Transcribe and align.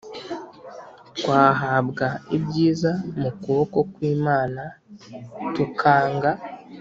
twahabwa 1.17 2.05
ibyiza 2.35 2.91
mu 3.19 3.29
kuboko 3.41 3.77
kw’Imana 3.91 4.63
tukanga 5.55 6.31